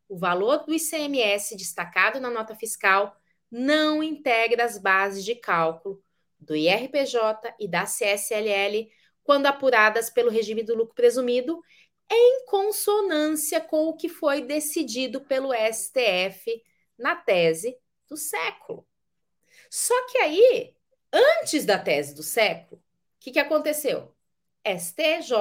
[0.08, 3.13] o valor do ICMS destacado na nota fiscal
[3.52, 6.02] não integra as bases de cálculo
[6.39, 8.89] do IRPJ e da CSLL
[9.24, 11.62] quando apuradas pelo regime do lucro presumido
[12.10, 16.63] em consonância com o que foi decidido pelo STF
[16.98, 17.78] na tese
[18.10, 18.86] do século.
[19.71, 20.75] Só que aí,
[21.12, 22.84] antes da tese do século, o
[23.21, 24.13] que, que aconteceu?
[24.65, 25.34] STJ,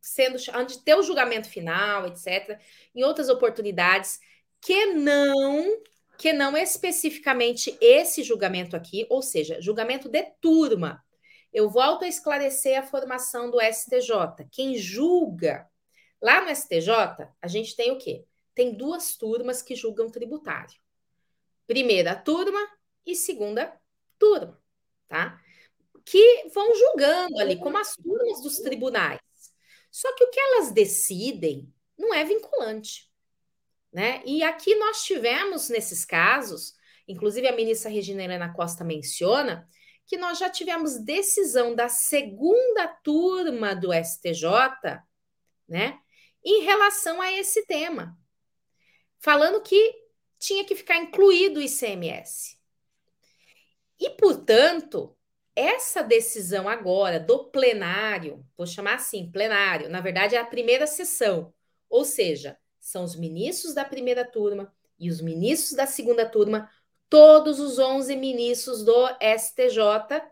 [0.00, 2.58] sendo antes de ter o julgamento final, etc.,
[2.94, 4.18] em outras oportunidades,
[4.60, 5.80] que não
[6.18, 11.02] que não especificamente esse julgamento aqui, ou seja, julgamento de turma.
[11.50, 14.46] Eu volto a esclarecer a formação do STJ.
[14.52, 15.66] Quem julga
[16.20, 18.24] Lá no STJ, a gente tem o quê?
[18.54, 20.78] Tem duas turmas que julgam tributário.
[21.66, 22.60] Primeira turma
[23.06, 23.72] e segunda
[24.18, 24.60] turma,
[25.08, 25.40] tá?
[26.04, 29.20] Que vão julgando ali, como as turmas dos tribunais.
[29.90, 33.10] Só que o que elas decidem não é vinculante,
[33.92, 34.22] né?
[34.24, 36.74] E aqui nós tivemos, nesses casos,
[37.06, 39.68] inclusive a ministra Regina Helena Costa menciona,
[40.06, 44.44] que nós já tivemos decisão da segunda turma do STJ,
[45.68, 46.00] né?
[46.44, 48.18] em relação a esse tema,
[49.18, 49.94] falando que
[50.38, 52.58] tinha que ficar incluído o ICMS.
[54.00, 55.14] E, portanto,
[55.54, 61.52] essa decisão agora do plenário, vou chamar assim, plenário, na verdade é a primeira sessão,
[61.88, 66.70] ou seja, são os ministros da primeira turma e os ministros da segunda turma,
[67.10, 70.22] todos os 11 ministros do STJ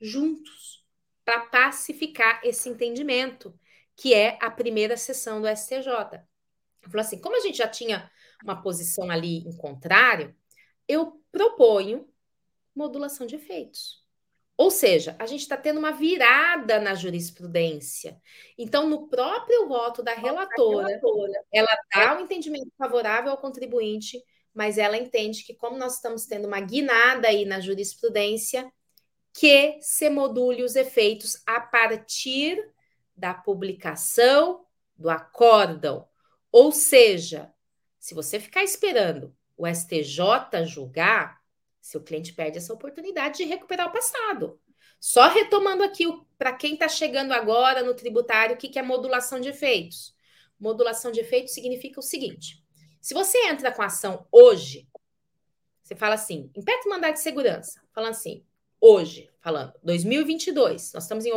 [0.00, 0.82] juntos,
[1.24, 3.54] para pacificar esse entendimento
[3.94, 5.84] que é a primeira sessão do STJ.
[6.82, 8.10] Falou assim: como a gente já tinha
[8.42, 10.34] uma posição ali em contrário,
[10.86, 12.08] eu proponho
[12.78, 14.02] modulação de efeitos.
[14.56, 18.20] Ou seja, a gente está tendo uma virada na jurisprudência.
[18.56, 20.98] Então, no próprio voto da relatora,
[21.52, 24.20] ela dá um entendimento favorável ao contribuinte,
[24.52, 28.68] mas ela entende que, como nós estamos tendo uma guinada aí na jurisprudência,
[29.32, 32.58] que se module os efeitos a partir
[33.16, 34.64] da publicação
[34.96, 36.08] do acórdão.
[36.50, 37.52] Ou seja,
[38.00, 41.37] se você ficar esperando o STJ julgar,
[41.88, 44.60] seu cliente perde essa oportunidade de recuperar o passado.
[45.00, 46.04] Só retomando aqui,
[46.36, 50.14] para quem está chegando agora no tributário, o que, que é modulação de efeitos?
[50.60, 52.62] Modulação de efeitos significa o seguinte:
[53.00, 54.86] se você entra com a ação hoje,
[55.82, 58.44] você fala assim, impede mandar de segurança, falando assim,
[58.78, 61.32] hoje, falando, 2022, nós estamos em,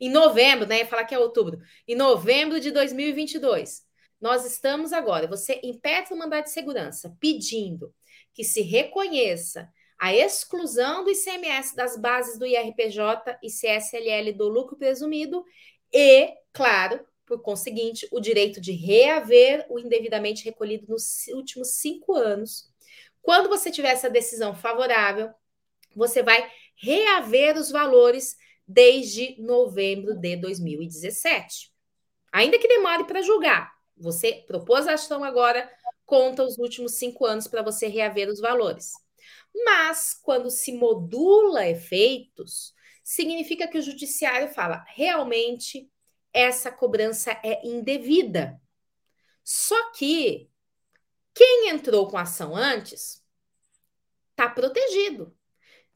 [0.00, 0.78] em novembro, né?
[0.78, 3.84] Ia falar que é outubro, em novembro de 2022.
[4.18, 7.94] Nós estamos agora, você impetra o mandado de segurança pedindo
[8.32, 14.74] que se reconheça a exclusão do ICMS das bases do IRPJ e CSLL do lucro
[14.74, 15.44] presumido
[15.92, 22.64] e, claro, por conseguinte, o direito de reaver o indevidamente recolhido nos últimos cinco anos.
[23.20, 25.30] Quando você tiver essa decisão favorável,
[25.94, 28.36] você vai reaver os valores
[28.66, 31.70] desde novembro de 2017.
[32.32, 35.70] Ainda que demore para julgar, você propôs a ação agora,
[36.06, 38.92] conta os últimos cinco anos para você reaver os valores.
[39.54, 45.90] Mas, quando se modula efeitos, significa que o judiciário fala realmente
[46.32, 48.60] essa cobrança é indevida.
[49.42, 50.48] Só que
[51.34, 53.24] quem entrou com ação antes
[54.32, 55.36] está protegido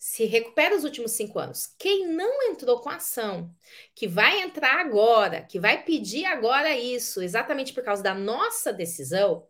[0.04, 1.66] se recupera os últimos cinco anos.
[1.78, 3.50] Quem não entrou com ação,
[3.94, 9.48] que vai entrar agora, que vai pedir agora isso, exatamente por causa da nossa decisão,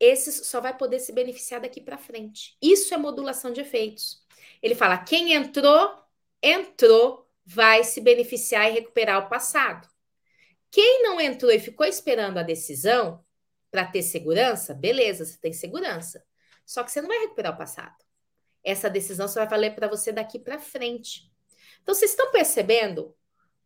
[0.00, 2.56] esse só vai poder se beneficiar daqui para frente.
[2.60, 4.24] Isso é modulação de efeitos.
[4.62, 5.94] Ele fala: quem entrou,
[6.42, 9.86] entrou, vai se beneficiar e recuperar o passado.
[10.70, 13.22] Quem não entrou e ficou esperando a decisão
[13.70, 16.24] para ter segurança, beleza, você tem segurança.
[16.64, 17.96] Só que você não vai recuperar o passado.
[18.64, 21.30] Essa decisão só vai valer para você daqui para frente.
[21.82, 23.14] Então, vocês estão percebendo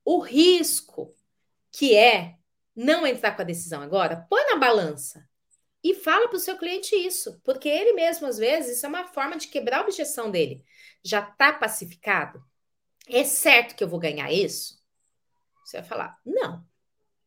[0.05, 1.15] o risco
[1.71, 2.37] que é
[2.75, 4.27] não entrar com a decisão agora?
[4.29, 5.29] Põe na balança
[5.85, 9.07] e fala para o seu cliente isso, porque ele mesmo, às vezes, isso é uma
[9.07, 10.65] forma de quebrar a objeção dele.
[11.03, 12.43] Já está pacificado?
[13.07, 14.83] É certo que eu vou ganhar isso?
[15.63, 16.67] Você vai falar, não,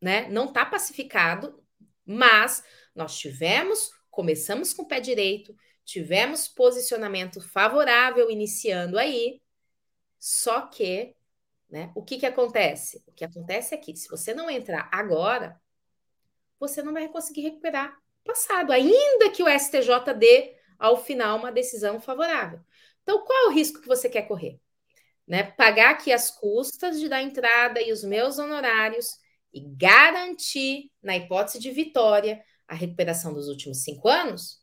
[0.02, 0.28] né?
[0.30, 1.64] Não está pacificado,
[2.04, 2.64] mas
[2.96, 9.40] nós tivemos, começamos com o pé direito, tivemos posicionamento favorável iniciando aí,
[10.18, 11.16] só que,
[11.70, 11.92] né?
[11.94, 13.04] O que que acontece?
[13.06, 15.62] O que acontece é que se você não entrar agora,
[16.60, 17.96] você não vai conseguir recuperar
[18.28, 22.60] passado, ainda que o STJ dê ao final uma decisão favorável.
[23.02, 24.60] Então, qual é o risco que você quer correr?
[25.28, 25.44] Né?
[25.44, 29.18] Pagar aqui as custas de dar entrada e os meus honorários
[29.54, 34.62] e garantir, na hipótese de vitória, a recuperação dos últimos cinco anos?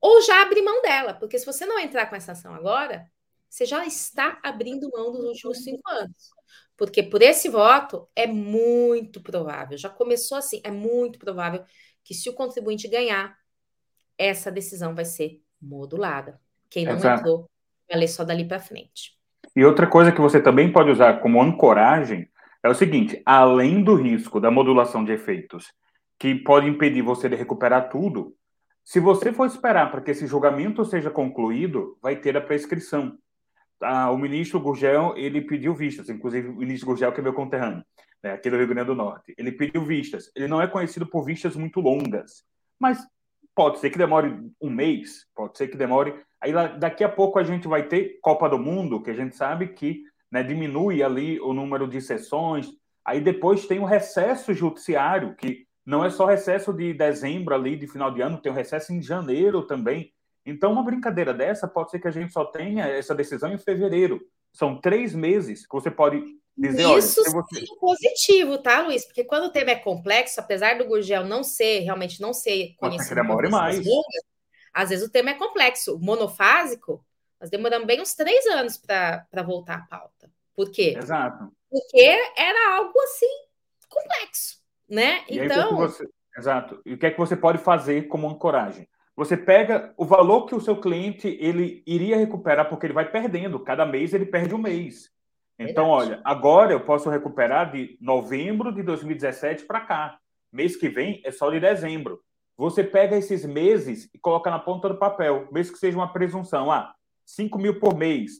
[0.00, 1.14] Ou já abrir mão dela?
[1.14, 3.10] Porque se você não entrar com essa ação agora,
[3.48, 6.30] você já está abrindo mão dos últimos cinco anos.
[6.76, 11.64] Porque por esse voto é muito provável, já começou assim, é muito provável
[12.04, 13.36] que se o contribuinte ganhar,
[14.18, 16.38] essa decisão vai ser modulada.
[16.68, 17.20] Quem não Exato.
[17.20, 17.50] entrou,
[17.88, 19.14] vai ler só dali para frente.
[19.56, 22.28] E outra coisa que você também pode usar como ancoragem
[22.62, 25.72] é o seguinte: além do risco da modulação de efeitos,
[26.18, 28.36] que pode impedir você de recuperar tudo,
[28.84, 33.18] se você for esperar para que esse julgamento seja concluído, vai ter a prescrição.
[33.80, 37.84] Ah, o ministro Gurgel ele pediu vistas, inclusive o ministro Gurgel que é meu conterrâneo
[38.24, 39.34] né, aqui do Rio Grande do Norte.
[39.36, 40.32] Ele pediu vistas.
[40.34, 42.42] Ele não é conhecido por vistas muito longas,
[42.80, 43.06] mas
[43.54, 46.14] pode ser que demore um mês, pode ser que demore.
[46.40, 49.68] Aí daqui a pouco a gente vai ter Copa do Mundo, que a gente sabe
[49.68, 52.72] que né, diminui ali o número de sessões.
[53.04, 57.86] Aí depois tem o recesso judiciário, que não é só recesso de dezembro ali, de
[57.86, 60.10] final de ano, tem o recesso em janeiro também.
[60.46, 64.20] Então, uma brincadeira dessa pode ser que a gente só tenha essa decisão em fevereiro.
[64.50, 66.22] São três meses que você pode
[66.56, 67.64] Dizer, Isso olha, você...
[67.80, 69.04] positivo, tá, Luiz?
[69.04, 73.16] Porque quando o tema é complexo, apesar do Gurgel não ser, realmente não ser conhecido...
[73.16, 73.78] demore mais.
[73.78, 74.22] Longas,
[74.72, 75.98] às vezes o tema é complexo.
[76.00, 77.04] Monofásico,
[77.40, 80.30] nós demoramos bem uns três anos para voltar à pauta.
[80.54, 80.94] Por quê?
[80.96, 81.52] Exato.
[81.68, 83.26] Porque era algo, assim,
[83.88, 85.24] complexo, né?
[85.28, 85.70] E então...
[85.70, 86.08] Aí, você...
[86.36, 86.80] Exato.
[86.84, 88.88] E o que é que você pode fazer como ancoragem?
[89.16, 93.60] Você pega o valor que o seu cliente ele iria recuperar, porque ele vai perdendo.
[93.60, 95.12] Cada mês ele perde um mês.
[95.58, 100.18] Então, olha, agora eu posso recuperar de novembro de 2017 para cá.
[100.52, 102.20] Mês que vem é só de dezembro.
[102.56, 106.70] Você pega esses meses e coloca na ponta do papel, mesmo que seja uma presunção.
[106.70, 108.38] Ah, 5 mil por mês.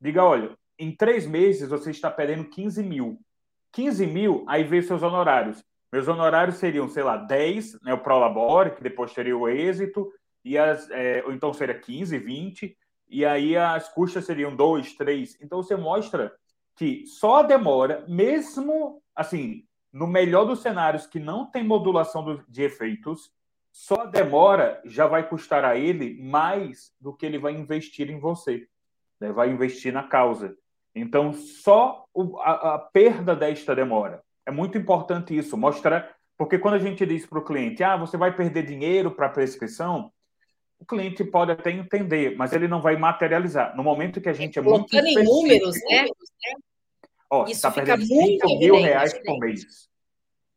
[0.00, 3.18] Diga, olha, em três meses você está perdendo 15 mil.
[3.72, 5.64] 15 mil, aí vê seus honorários.
[5.92, 10.10] Meus honorários seriam, sei lá, 10, né, o Prolabore, que depois teria o êxito,
[10.44, 12.76] e as, é, ou então seria 15, 20,
[13.08, 15.38] e aí as custas seriam 2, 3.
[15.40, 16.32] Então você mostra
[16.82, 23.30] que só demora, mesmo assim, no melhor dos cenários que não tem modulação de efeitos,
[23.70, 28.66] só demora já vai custar a ele mais do que ele vai investir em você,
[29.20, 29.30] né?
[29.30, 30.56] vai investir na causa.
[30.92, 32.04] Então, só
[32.40, 34.20] a, a, perda desta demora.
[34.44, 36.16] É muito importante isso, mostrar.
[36.36, 39.30] Porque quando a gente diz para o cliente, ah, você vai perder dinheiro para a
[39.30, 40.10] prescrição,
[40.80, 43.76] o cliente pode até entender, mas ele não vai materializar.
[43.76, 44.90] No momento que a gente é, muito.
[44.90, 46.06] Colocando em números, né?
[47.32, 49.88] Ó, Isso tá fica muito 5 mil reais por mês.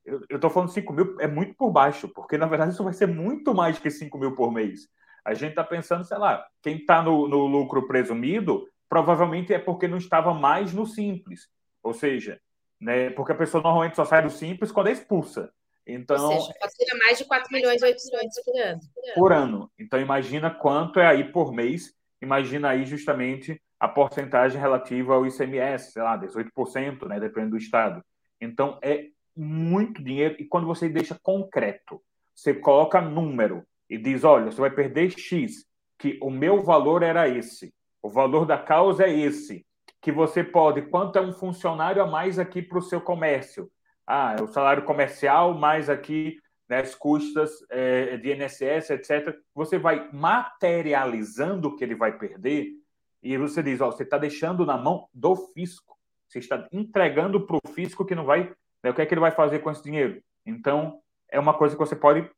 [0.05, 3.07] Eu estou falando 5 mil, é muito por baixo, porque na verdade isso vai ser
[3.07, 4.89] muito mais que 5 mil por mês.
[5.23, 9.88] A gente está pensando, sei lá, quem está no, no lucro presumido provavelmente é porque
[9.88, 11.47] não estava mais no simples.
[11.81, 12.41] Ou seja,
[12.79, 15.49] né, porque a pessoa normalmente só sai do simples quando é expulsa.
[15.88, 18.79] Então, Ou seja, fatura mais de 4 milhões e 800 por ano.
[19.15, 19.71] Por ano.
[19.79, 21.95] Então, imagina quanto é aí por mês.
[22.21, 28.03] Imagina aí justamente a porcentagem relativa ao ICMS, sei lá, 18%, né, dependendo do estado.
[28.41, 30.36] Então, é muito dinheiro.
[30.39, 32.01] E quando você deixa concreto,
[32.33, 35.65] você coloca número e diz: olha, você vai perder X,
[35.99, 39.63] que o meu valor era esse, o valor da causa é esse,
[40.01, 43.69] que você pode, quanto é um funcionário a mais aqui para o seu comércio?
[44.07, 49.36] Ah, é o salário comercial mais aqui né, as custas é, de INSS, etc.
[49.53, 52.71] Você vai materializando o que ele vai perder
[53.26, 55.97] e você diz, ó, você está deixando na mão do fisco.
[56.28, 58.53] Você está entregando para o fisco que não vai.
[58.84, 60.21] Né, o que é que ele vai fazer com esse dinheiro?
[60.45, 60.99] Então,
[61.32, 62.30] é uma coisa que você pode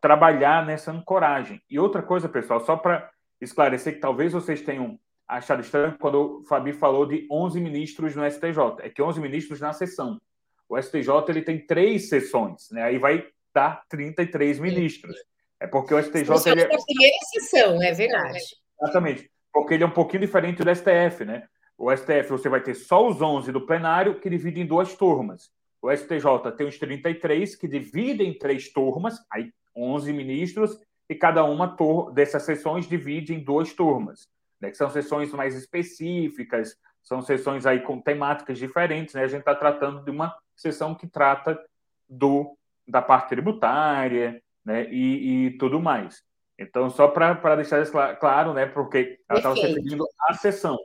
[0.00, 1.62] trabalhar nessa ancoragem.
[1.70, 3.08] E outra coisa, pessoal, só para
[3.40, 8.28] esclarecer que talvez vocês tenham achado estranho quando o Fabi falou de 11 ministros no
[8.28, 8.80] STJ.
[8.80, 10.20] É que 11 ministros na sessão.
[10.68, 12.82] O STJ ele tem três sessões, né?
[12.82, 15.14] Aí vai dar 33 ministros.
[15.60, 16.50] É porque o STJ.
[16.50, 16.64] Ele é...
[16.64, 18.40] a primeira sessão, é verdade.
[18.80, 19.31] Exatamente.
[19.52, 21.46] Porque ele é um pouquinho diferente do STF, né?
[21.76, 25.50] O STF você vai ter só os 11 do plenário, que divide em duas turmas.
[25.80, 30.78] O STJ tem os 33, que dividem em três turmas, aí 11 ministros,
[31.08, 31.76] e cada uma
[32.12, 34.28] dessas sessões divide em duas turmas,
[34.60, 34.70] né?
[34.70, 39.14] que são sessões mais específicas, são sessões aí com temáticas diferentes.
[39.14, 39.24] Né?
[39.24, 41.60] A gente está tratando de uma sessão que trata
[42.08, 44.88] do da parte tributária né?
[44.90, 46.22] e, e tudo mais.
[46.62, 48.66] Então, só para deixar isso claro, né?
[48.66, 50.78] porque ela estava se referindo à sessão.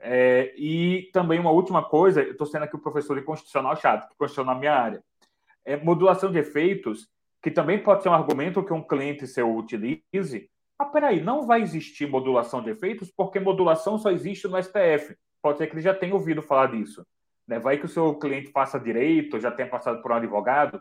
[0.00, 4.08] É, e também uma última coisa, eu estou sendo aqui o professor de constitucional chato,
[4.08, 5.02] que constitucional na minha área.
[5.64, 7.08] É, modulação de efeitos,
[7.42, 10.50] que também pode ser um argumento que um cliente seu utilize.
[10.78, 15.16] Ah, peraí, não vai existir modulação de efeitos porque modulação só existe no STF.
[15.42, 17.06] Pode ser que ele já tenha ouvido falar disso.
[17.46, 17.58] Né?
[17.58, 20.80] Vai que o seu cliente faça direito, já tenha passado por um advogado.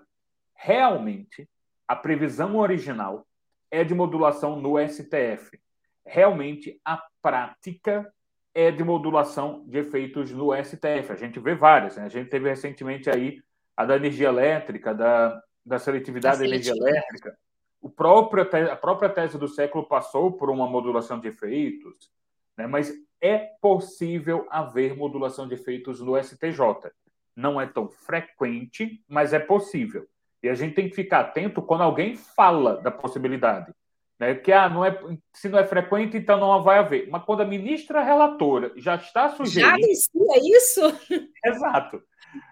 [0.56, 1.50] Realmente,
[1.88, 3.27] a previsão original
[3.70, 5.60] é de modulação no STF.
[6.06, 8.12] Realmente, a prática
[8.54, 11.12] é de modulação de efeitos no STF.
[11.12, 11.98] A gente vê várias.
[11.98, 12.06] Né?
[12.06, 13.42] A gente teve recentemente aí
[13.76, 17.38] a da energia elétrica, da, da seletividade da energia elétrica.
[17.80, 22.10] O próprio, a própria tese do século passou por uma modulação de efeitos,
[22.58, 22.66] né?
[22.66, 22.92] mas
[23.22, 26.92] é possível haver modulação de efeitos no STJ.
[27.36, 30.08] Não é tão frequente, mas é possível.
[30.48, 33.74] E a gente tem que ficar atento quando alguém fala da possibilidade.
[34.18, 34.34] Né?
[34.34, 34.98] Que ah, não é,
[35.34, 37.10] se não é frequente, então não vai haver.
[37.10, 39.70] Mas quando a ministra relatora já está sugerindo.
[39.70, 40.82] Já inicia isso?
[41.46, 42.02] Exato.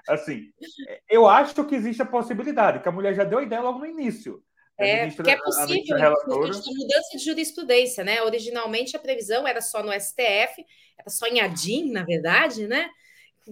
[0.09, 0.49] Assim,
[1.09, 3.85] eu acho que existe a possibilidade, que a mulher já deu a ideia logo no
[3.85, 4.43] início.
[4.77, 6.37] É, ministra, que é possível, relatora...
[6.37, 8.21] mudança de jurisprudência, né?
[8.23, 10.65] Originalmente a previsão era só no STF,
[10.97, 12.89] era só em ADIM, na verdade, né?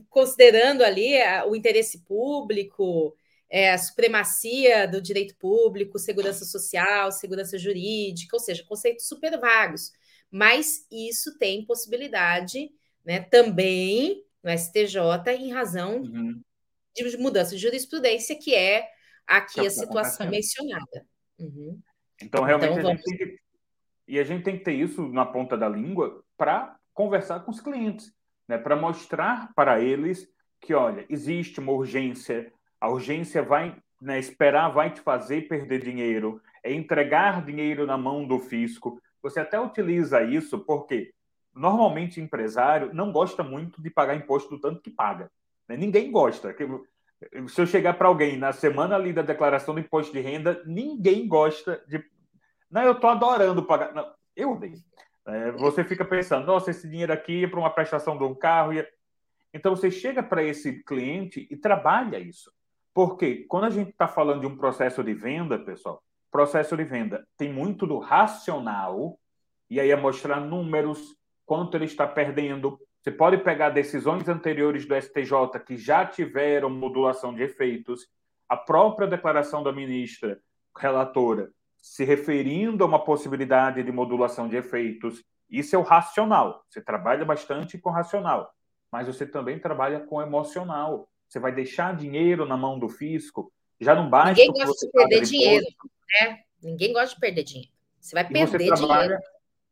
[0.10, 1.14] Considerando ali
[1.48, 3.16] o interesse público,
[3.54, 9.92] é, a supremacia do direito público, segurança social, segurança jurídica, ou seja, conceitos super vagos.
[10.32, 12.72] Mas isso tem possibilidade
[13.06, 14.98] né, também no STJ
[15.38, 16.42] em razão uhum.
[16.96, 18.90] de mudança de jurisprudência, que é
[19.28, 21.06] aqui que a situação mencionada.
[21.38, 21.80] Uhum.
[22.24, 23.40] Então, realmente, então, a gente tem que,
[24.08, 27.62] e a gente tem que ter isso na ponta da língua para conversar com os
[27.62, 28.12] clientes,
[28.48, 30.28] né, para mostrar para eles
[30.60, 32.52] que, olha, existe uma urgência
[32.84, 38.28] a urgência vai né, esperar, vai te fazer perder dinheiro, é entregar dinheiro na mão
[38.28, 39.02] do fisco.
[39.22, 41.14] Você até utiliza isso porque
[41.56, 45.32] normalmente empresário não gosta muito de pagar imposto do tanto que paga.
[45.66, 45.78] Né?
[45.78, 46.54] Ninguém gosta.
[47.48, 51.26] Se eu chegar para alguém na semana ali da declaração do imposto de renda, ninguém
[51.26, 52.04] gosta de.
[52.70, 53.94] Não, eu estou adorando pagar.
[53.94, 54.84] Não, eu odeio.
[55.26, 58.74] É, você fica pensando, nossa, esse dinheiro aqui é para uma prestação de um carro.
[59.54, 62.52] Então você chega para esse cliente e trabalha isso.
[62.94, 67.28] Porque quando a gente está falando de um processo de venda, pessoal, processo de venda
[67.38, 69.18] tem muito do racional,
[69.70, 71.16] e aí é mostrar números,
[71.46, 72.80] quanto ele está perdendo.
[73.02, 78.08] Você pode pegar decisões anteriores do STJ que já tiveram modulação de efeitos,
[78.48, 80.40] a própria declaração da ministra
[80.78, 81.52] relatora
[81.84, 85.22] se referindo a uma possibilidade de modulação de efeitos.
[85.50, 86.64] Isso é o racional.
[86.70, 88.54] Você trabalha bastante com racional,
[88.90, 91.10] mas você também trabalha com emocional.
[91.34, 93.52] Você vai deixar dinheiro na mão do fisco?
[93.82, 94.36] Já não basta.
[94.40, 95.66] Ninguém gosta de perder dinheiro,
[96.22, 96.40] né?
[96.62, 97.72] Ninguém gosta de perder dinheiro.
[98.00, 99.24] Você vai perder você trabalha, dinheiro.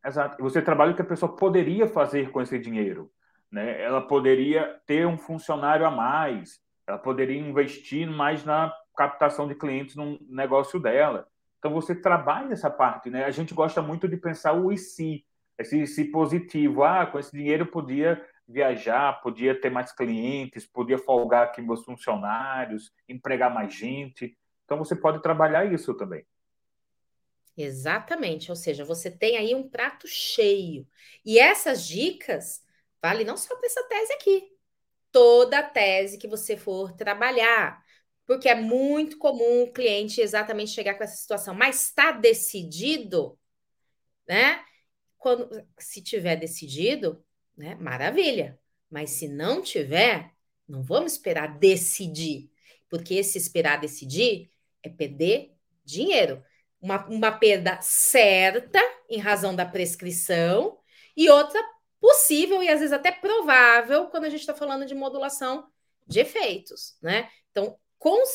[0.04, 0.40] Exato.
[0.40, 3.12] E você trabalha o que a pessoa poderia fazer com esse dinheiro.
[3.48, 3.80] Né?
[3.80, 9.94] Ela poderia ter um funcionário a mais, ela poderia investir mais na captação de clientes
[9.94, 11.28] no negócio dela.
[11.60, 13.24] Então você trabalha essa parte, né?
[13.24, 15.24] A gente gosta muito de pensar o e se,
[15.56, 16.82] esse, esse positivo.
[16.82, 18.20] Ah, com esse dinheiro eu podia
[18.52, 24.36] viajar, podia ter mais clientes, podia folgar aqui meus funcionários, empregar mais gente.
[24.64, 26.24] Então você pode trabalhar isso também.
[27.56, 30.86] Exatamente, ou seja, você tem aí um prato cheio.
[31.24, 32.62] E essas dicas
[33.02, 34.48] vale não só para essa tese aqui,
[35.10, 37.82] toda tese que você for trabalhar,
[38.24, 43.38] porque é muito comum o cliente exatamente chegar com essa situação, mas está decidido,
[44.26, 44.64] né?
[45.18, 47.22] Quando se tiver decidido,
[47.62, 47.76] né?
[47.76, 48.58] Maravilha.
[48.90, 50.32] Mas se não tiver,
[50.68, 52.50] não vamos esperar decidir,
[52.90, 54.50] porque esse esperar decidir
[54.82, 55.54] é perder
[55.84, 56.44] dinheiro.
[56.80, 60.76] Uma, uma perda certa em razão da prescrição
[61.16, 61.62] e outra
[62.00, 65.64] possível e às vezes até provável quando a gente está falando de modulação
[66.04, 67.30] de efeitos, né?
[67.52, 67.78] Então,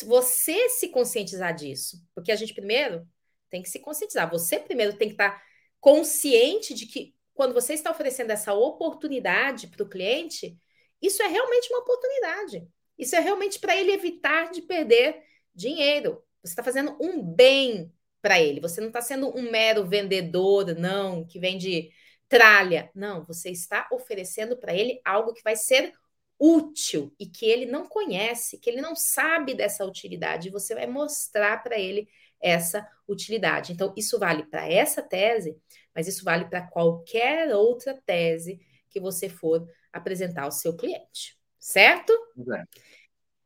[0.05, 3.05] você se conscientizar disso, porque a gente primeiro
[3.49, 4.29] tem que se conscientizar.
[4.29, 5.43] Você primeiro tem que estar
[5.81, 10.57] consciente de que quando você está oferecendo essa oportunidade para o cliente,
[10.99, 12.67] isso é realmente uma oportunidade.
[12.97, 15.21] Isso é realmente para ele evitar de perder
[15.53, 16.23] dinheiro.
[16.43, 18.59] Você está fazendo um bem para ele.
[18.59, 21.91] Você não está sendo um mero vendedor, não, que vende
[22.27, 22.89] tralha.
[22.95, 25.93] Não, você está oferecendo para ele algo que vai ser
[26.39, 30.49] útil e que ele não conhece, que ele não sabe dessa utilidade.
[30.49, 32.09] Você vai mostrar para ele
[32.41, 33.73] essa utilidade.
[33.73, 35.57] Então, isso vale para essa tese,
[35.95, 42.13] mas isso vale para qualquer outra tese que você for apresentar ao seu cliente, certo?
[42.53, 42.63] É.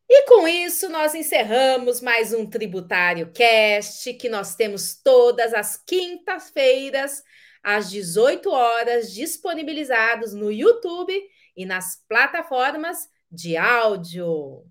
[0.09, 7.23] E com isso, nós encerramos mais um Tributário Cast, que nós temos todas as quintas-feiras,
[7.63, 11.13] às 18 horas, disponibilizados no YouTube
[11.55, 14.65] e nas plataformas de áudio.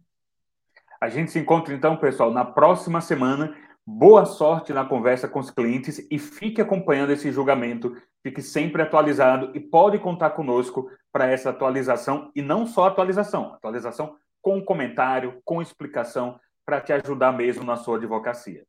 [1.01, 3.57] A gente se encontra então, pessoal, na próxima semana.
[3.93, 8.01] Boa sorte na conversa com os clientes e fique acompanhando esse julgamento.
[8.23, 14.17] Fique sempre atualizado e pode contar conosco para essa atualização e não só atualização, atualização
[14.41, 18.65] com comentário, com explicação, para te ajudar mesmo na sua advocacia.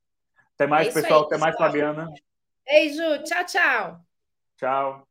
[0.55, 1.21] Até mais, é pessoal.
[1.21, 2.09] Aí, Até mais, Fabiana.
[2.65, 3.23] Beijo.
[3.23, 3.99] Tchau, tchau.
[4.57, 5.10] Tchau.